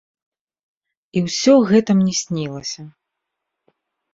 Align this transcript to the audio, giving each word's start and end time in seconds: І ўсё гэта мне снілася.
І 1.19 1.21
ўсё 1.27 1.53
гэта 1.73 1.91
мне 1.99 2.13
снілася. 2.23 2.81